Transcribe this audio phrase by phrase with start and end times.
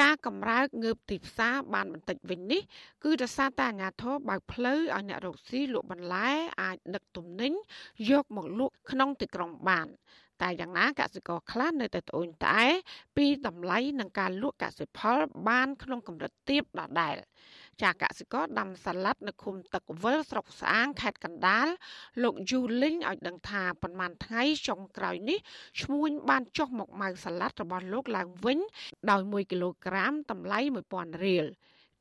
[0.00, 2.62] ការកម្រើកងើបទីផ្សារបានបន្តិចវិញនេះ
[3.04, 6.30] គឺដោយសារតែអាជ្ញាធរបើកផ្លូវឲ្យអ្នករកស៊ីលក់បន្លែ
[6.62, 7.52] អាចដឹកទំនិញ
[8.10, 9.88] យកមកលក់ក្នុងទីក្រុងបាន
[10.42, 12.66] តែយ៉ាងណាកសិករខ្លះនៅតែត្អូញត្អែ
[13.16, 15.18] ពីតម្លៃនឹងការលក់កសិផល
[15.48, 17.16] បានក្នុងកម្រិតទាបដដែល
[17.82, 21.66] ចាកសិករដាំសាឡាត់នៅឃុំទឹកវិលស្រុកស្អាងខេត្តកណ្ដាល
[22.22, 25.38] លោកយូលីងឲ្យដឹងថាប្រហែលថ្ងៃចុងក្រោយនេះ
[25.82, 28.58] ឈ្មួញបានចុះមកម៉ៅសាឡាត់របស់លោកឡើងវិញ
[29.10, 30.58] ដោយ1គីឡូក្រាមតម្លៃ
[30.92, 31.46] 1000រៀល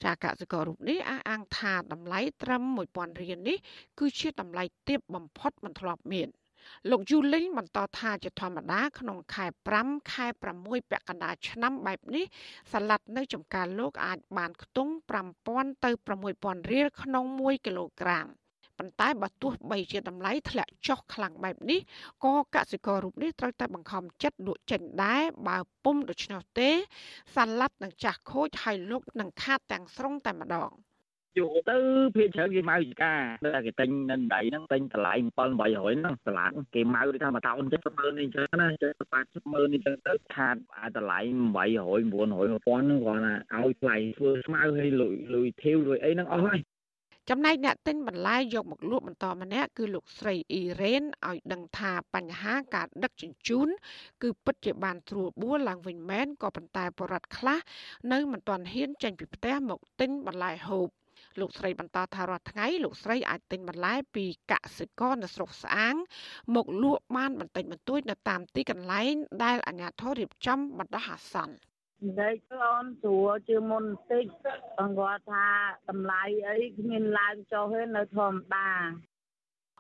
[0.04, 3.58] ចាកសិកររូបនេះអះអាងថាតម្លៃត្រឹម1000រៀលនេះ
[4.00, 6.30] គឺជាតម្លៃទាបបំផុតមិនធ្លាប់មាន។
[6.90, 9.46] លោកយូលីងបន្តថាជាធម្មតាក្នុងខែ
[9.80, 10.26] 5ខែ
[10.60, 12.26] 6ពាក់កណ្ដាលឆ្នាំបែបនេះ
[12.72, 14.92] សាឡាត់នៅចំការលោកអាចបានខ្ទង់
[15.40, 15.92] 5000ទៅ
[16.32, 18.28] 6000រៀលក្នុង1គីឡូក្រាម
[18.78, 21.80] ប៉ុន្តែបើទោះបីជាតម្លៃធ្លាក់ចុះខ្លាំងបែបនេះ
[22.24, 26.70] ក៏កសិកររូបនេះត្រូវតែបង្ខំចិត្តលក់ចេញដែរបើពុំដូច្នោះទេ
[27.36, 30.72] សាឡាត់នឹងចាស់ខូចហើយលោកនឹងខាតទាំងស្រុងតែម្ដង។
[31.40, 31.78] យកទៅ
[32.16, 38.68] ភាគច្រើនគេម៉ៅចកានៅតែគេទិញនៅដៃហ្នឹងទិញតម្លៃ7 800ហ្នឹងសាឡាគេម៉ៅដូចថាមួយតោន70ម៉ឺននេះចឹងណា
[39.12, 41.20] 80ម៉ឺននេះចឹងទៅខាតអាតម្លៃ
[41.62, 46.60] 800 900 1000ហ្នឹងគាត់ណាឲ្យថ្លៃធ្វើស្មៅឲ្យលុយលុយធាវលុយអីហ្នឹងអស់ហើយ
[47.30, 53.68] ចំណែកអ្នកទិញបន្លែយកមកលក់បន្តម្នាក់គឺលោកស្រីអ៊ីរ៉េនឲ្យដឹងថាបញ្ហាការដឹកជញ្ជូន
[54.24, 57.60] គឺពិតជាបានត្រួតបួលឡើងវិញមែនក៏ប៉ុន្តែបរិវត្តខ្លះ
[58.12, 60.88] នៅមិនទាន់ហ៊ានចេញពីផ្ទះមកទិញបន្លែហូប
[61.40, 65.96] លោកស្រីបន្តថារាល់ថ្ងៃលោកស្រីអាចទិញបន្លែពីកសិករនៅស្រុកស្អាង
[66.56, 69.14] មកលក់បានបន្តិចបន្តួចនៅតាមទីកន្លែង
[69.44, 71.56] ដែលអាជ្ញាធររៀបចំបណ្ដោះអាសន្ន
[72.06, 74.26] និយាយទៅអូនស្រួលជាងមុនបន្តិច
[74.78, 75.48] បងគាត់ថា
[75.90, 78.70] តម្លៃអីគ្មានឡើងចុះទេនៅធម្មតា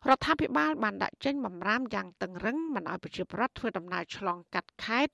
[0.09, 5.13] រដ្ឋាភិបាលបានដាក់ចេញបំរាមយ៉ាងតឹងរឹងមិនឲ្យប្រជាពលរដ្ឋធ្វើដំណើរឆ្លងកាត់ខេត្ត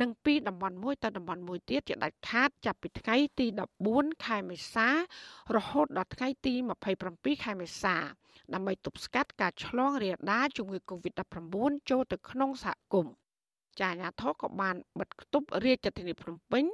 [0.00, 3.46] និងពីតំបន់មួយទៅតំបន់មួយទៀតជាដាច់ខាតចាប់ពីថ្ងៃទី
[3.86, 4.88] 14ខែមេសា
[5.56, 6.54] រហូតដល់ថ្ងៃទី
[6.98, 7.96] 27ខែមេសា
[8.54, 13.14] ដើម្បីទប់ស្កាត់ការឆ្លងរាលដាលជំងឺ Covid-19 ចូលទៅក្នុងសហគមន៍
[13.80, 16.64] ចាអាញាធរក៏បានបិទគប់រាជធានីភ្នំពេញ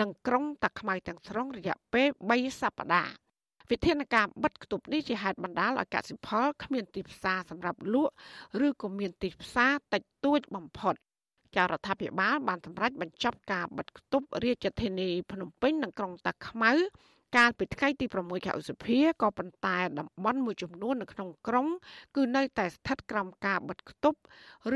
[0.00, 3.12] និងក្រុងតាខ្មៅទាំងស្រុងរយៈពេល3សប្តាហ៍
[3.70, 8.12] វិធានការបិទគប់នេះជាហេតុបណ្ដាលឲ្យកសិផលគ្មានទីផ្សារសម្រាប់លក់
[8.66, 10.94] ឬក៏មានទីផ្សារតិចតួចបំផុត
[11.56, 16.72] ចារដ្ឋាភិបាលបានសម្រេចបញ្ចប់ការបិទគប់រាជធានីភ្នំពេញនិងក្រុងតាខ្មៅ
[17.36, 21.66] កាលពីថ្ងៃទី6ខែឧសភាក៏ប៉ុន្តែតំបន់មួយចំនួននៅក្នុងក្រុង
[22.16, 24.20] គឺនៅតែស្ថិតក្រោមការបិទគប់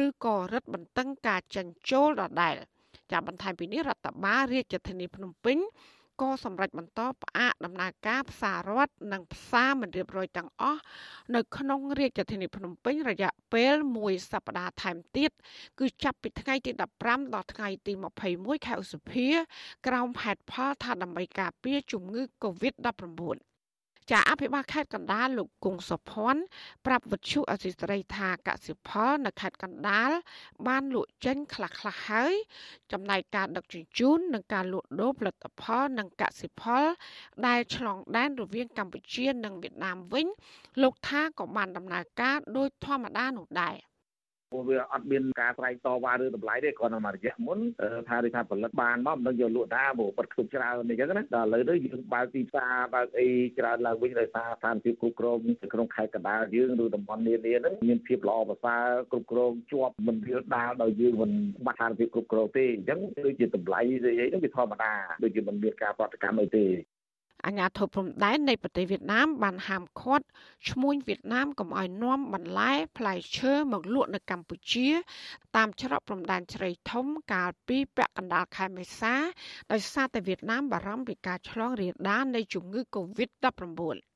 [0.04, 2.54] ឬក៏រឹតបន្តឹងការចិញ្ចោលដដែល
[3.12, 5.59] ចាបន្ថែមពីនេះរដ្ឋបាលរាជធានីភ្នំពេញ
[6.20, 10.82] ក៏សម្រេចបន្តផ្អាកដំណើរការផ្សាររដ្ឋនិងផ្សារមិនរៀបរយទាំងអស់
[11.34, 15.30] នៅក្នុងរាជធានីភ្នំពេញរយៈពេល1សប្តាហ៍ថែមទៀត
[15.78, 16.70] គឺចាប់ពីថ្ងៃទី
[17.03, 17.92] 15ដល់ថ្ងៃទី
[18.30, 19.28] 21ខែឧសភា
[19.86, 23.53] ក្រោមហេតុផលថាដើម្បីការពារជំងឺ Covid-19
[24.10, 26.42] ចាអភិបាលខេត្តកណ្ដាលលោកគង់សុភ័ណ្ឌ
[26.87, 30.10] ប្រាប់វិទ្យុអសីស្រីថាកសិផលនៅខេត្តកណ្ដាល
[30.66, 32.34] បានលក់ចេញខ្លះខ្លះហើយ
[32.92, 36.84] ចំណែកការដឹកជញ្ជូននិងការលក់ដូរផលិតផលនិងកសិផល
[37.47, 40.26] ដែលឆ្លងដែនរវាងកម្ពុជានិងវៀតណាមវិញ
[40.82, 43.76] លោកថាក៏បានដំណើរការដោយធម្មតានោះដែរ។
[44.50, 47.59] ព្រោះវាអត់មានការស្រែកតវ៉ាឬតម្លៃទេគ្រាន់តែមករយៈមុន
[48.09, 53.28] ថាដូចថាផលិតបានមកមិនដឹងយកលក់តាព្រោះបាត់គ្រប់ច្រើនអញ្ចឹងណាដល់ឥឡូវទៅយើងបើកទីផ្សារបើកអី
[53.59, 55.37] ច្រើនឡើងវិញដោយសារស្ថានភាពគ្រប់គ្រង
[55.72, 61.33] ក្នុងខេត្តកណ្ដាលយើងឬតំបន់នានាហ្នឹងមានភាពល្អប្រសើរគ្រប់គ្រងជាប់មិនវាដាលដោយយើងមិន
[61.66, 66.66] បាត់ស្ថានភាពគ្រប់គ្រងទេអញ្ចឹងដូចជាតម្លៃស្អីហ្នឹងវាធម្មតាដូចជាមិនមានការប្រតិកម្មអីទេ
[67.47, 70.27] អាញាធិបព្រំដែននៃប្រទេសវៀតណាមបានហាមឃាត់
[70.71, 74.88] ឈ្មួញវៀតណាមកុំឲ្យនាំបន្លែផ្លែឈើមកលក់នៅកម្ពុជា
[75.56, 79.15] តាមច្រកព្រំដែនជ្រៃធំកាលពីពាក់កណ្ដាលខែមេសា
[79.72, 84.15] ដោយសារតែវៀតណាមបារម្ភពីការឆ្លងរាលដាលនៃជំងឺ Covid-19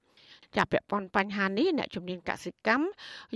[0.57, 2.87] ចាប់ពាក់ព័ន្ធបញ្ហានេះអ្នកជំនាញកសិកម្ម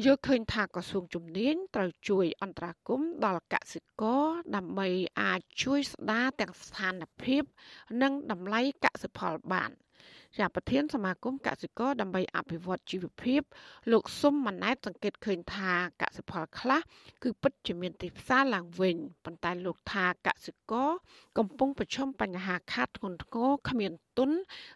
[0.04, 4.24] យល់ឃើញថាក្រសួងជំនាញត្រូវជួយអន្តរាគមន៍ដល់កសិករ
[4.56, 4.88] ដើម្បី
[5.20, 7.42] អាចជួយស្ដារទាំងស្ថានភាព
[8.02, 9.70] និងតម្លៃកសិផលបាន
[10.38, 13.40] ជាប្រធានសមាគមកសិករដើម្បីអភិវឌ្ឍជីវភាព
[13.92, 15.72] លោកស៊ុំម៉ាណែតសង្កេតឃើញថា
[16.02, 16.80] កសិផលខ្លះ
[17.22, 20.90] គឺពិតជាមានទីផ្សារឡើងវិញប៉ុន្តែលោកថាកសិករ
[21.38, 24.30] កំពុងប្រឈមបញ្ហាខាតធ្ងន់ធ្ងរគ្មានទុន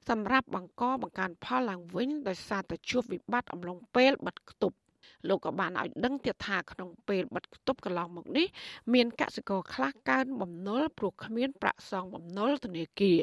[0.09, 4.77] សម្រាប់បង្កបង្កើនផលឡើងវិញដោយសារតែជួបវិបត្តិអំឡុងពេលបិទគប់
[5.29, 8.47] លោកក៏បានឲ្យដឹងទៀតថាក្នុងពេលបិទគប់កន្លងមកនេះ
[8.95, 13.21] មានកសិករខ្លះកើនបំណុលព្រោះគ្មានប្រាក់សងបំណុលធនាគារ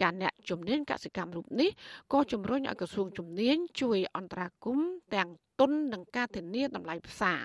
[0.00, 1.70] ចាអ្នកជំនាញកសិកម្មរូបនេះ
[2.12, 5.30] ក៏ជំរុញឲ្យក្រសួងជំនាញជួយអន្តរាគមន៍ទាំង
[5.60, 7.42] ទុននិងការធានាតម្លៃផ្សារ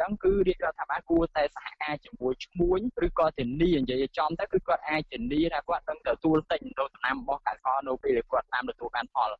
[0.00, 9.30] ចឹងគឺរាជរដ្ឋាភិបាលគួរតែសហការជាមួយឈ្មួញឬក៏ធានានិយាយចំទៅគឺគាត់អាចធានាថាគាត់នឹងទទួលទិញនៅដំណាំរបស់កសិករនៅពេលដែលគាត់តាមទទួលបានផល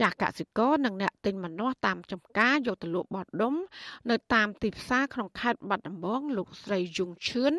[0.00, 3.54] ចាកសិករនិងអ្នកទិញម្នាស់តាមចំការយកទៅលក់បោះដុំ
[4.10, 7.52] នៅតាមទីផ្សារក្នុងខេត្តបាត់ដំបងលោកស្រីយុងឈឿន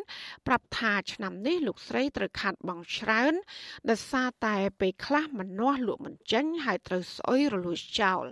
[0.46, 3.34] ប្រាប់ថាឆ្នាំនេះលោកស្រីត្រូវខាត់បងច្រើន
[3.90, 8.24] ដោយសារតែពេលខ្លះម្នាស់លក់មិនចេញហើយត្រូវស្អុយរលួយចោល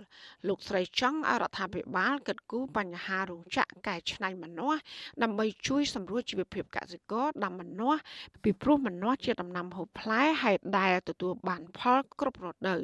[0.47, 4.79] លោកស្រីចង់ឲ្យរដ្ឋាភិបាលកិត្តគូបញ្ហារោងចក្រកែច្នៃម្នាស់
[5.23, 7.99] ដើម្បីជួយសម្រួលជីវភាពកសិករដាំម្នាស់
[8.43, 12.81] ពីព្រោះម្នាស់ជាដំណាំហូបផ្លែហើយដែលទទួលបានផលគ្រប់រដូវ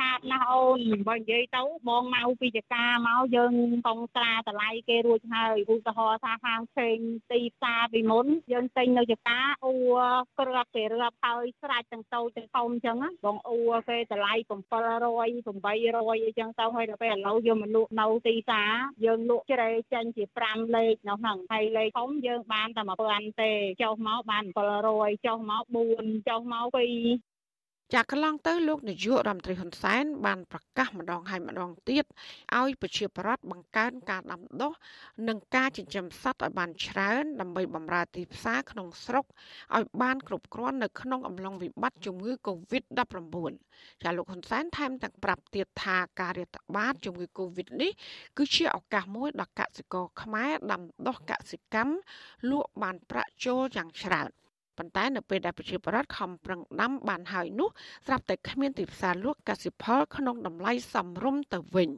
[0.00, 3.54] ខាតណាស់អូនបើនិយាយទៅបងមកពីចការមកយើង
[3.86, 6.98] កងត្រាតម្លៃគេរួចហើយឧទាហរណ៍ថាខាងផ្សេង
[7.32, 9.74] ទីផ្សារពីមុនយើងទិញនៅចការអ៊ូ
[10.38, 13.58] គ្រាប់គេរាប់ហើយស្រាច់ទាំងតូចទាំងធំអញ្ចឹងបងអ៊ូ
[13.88, 18.72] គេតម្លៃ700 800អីចឹងទៅហើយដល់ពេលឥឡូវយើងមកលក់នៅទីផ្សារ
[19.04, 23.50] យើងលក់ជ្រេចេញជា5លេខនៅហ្នឹងហើយលេខធំយើងបានតែ1000ទេ
[23.82, 24.44] ចុះមកបាន
[24.84, 25.64] 700ចុះមក
[25.96, 27.29] 4ចុះមក2
[27.94, 32.04] ចាក់កន្លងទៅលោកនាយករដ្ឋមន្ត្រីហ៊ុនសែនបានប្រកាសម្ដងហើយម្ដងទៀត
[32.58, 34.72] ឲ្យប្រជាប្រដ្ឋបង្កើនការដាំដុះ
[35.28, 39.24] និងការចិញ្ចឹមសត្វឲ្យបានច្រើនដើម្បីបម្រើទីផ្សារក្នុងស្រុក
[39.76, 43.36] ឲ្យបានគ្រប់គ្រាន់នៅក្នុងអំឡុងវិបត្តិជំងឺ Covid-19
[44.02, 47.92] ចាលោកហ៊ុនសែនថែមទាំងប្រាប់ទៀតថាការរាតត្បាតជំងឺ Covid នេះ
[48.38, 51.94] គឺជាឱកាសមួយដល់កសិករខ្មែរដាំដុះកសិកម្ម
[52.50, 54.30] លក់បានប្រាក់ចូលយ៉ាងច្រើន
[54.80, 57.68] ប៉ុន្តែនៅពេលដែលប្រជាពលរដ្ឋខំប្រឹងដាំបានហើយនោះ
[58.06, 61.90] ស្រាប់តែគ្មានទីផ្សារលក់កសិផល ក្នុងតម្លៃសមរម្យទៅវិញ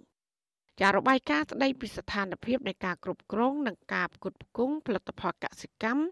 [0.81, 6.03] ចាររបាយការណ៍ស្ដីពីស្ថានភាពនៃការគ្រប់គ្រងនិងការផ្គត់ផ្គង់ផលិតផលកសិកម្ម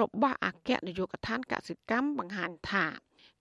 [0.00, 2.84] របស់អគ្គនាយកដ្ឋានកសិកម្មបង្ហាញថា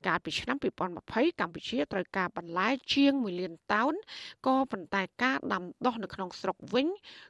[0.07, 0.57] កាលពីឆ្នាំ
[1.00, 3.94] 2020កម្ពុជាត្រូវការបន្លែជាង1លានតោន
[4.48, 6.88] ក៏ប៉ុន្តែការដាំដុះនៅក្នុងស្រុកវិញ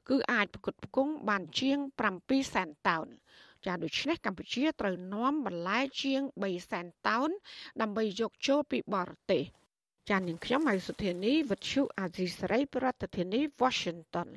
[0.09, 1.77] គឺអាចផ្គត់ផ្គង់បានជាង
[2.15, 3.07] 7សែនតោន
[3.65, 7.29] ចាដូច្នេះកម្ពុជាត្រូវនាំបន្លែជាង3សែនតោន
[7.81, 9.43] ដើម្បីយកចូលពីបរទេស
[10.09, 14.29] ចានាងខ្ញុំហៅសុធានីវិទ្យុអាស៊ីសេរីប្រធានាធិបតី Washington